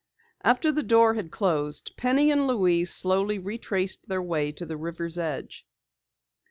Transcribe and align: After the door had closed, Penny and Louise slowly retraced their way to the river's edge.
After 0.43 0.71
the 0.71 0.81
door 0.81 1.13
had 1.13 1.29
closed, 1.29 1.91
Penny 1.95 2.31
and 2.31 2.47
Louise 2.47 2.91
slowly 2.91 3.37
retraced 3.37 4.09
their 4.09 4.19
way 4.19 4.51
to 4.53 4.65
the 4.65 4.75
river's 4.75 5.19
edge. 5.19 5.63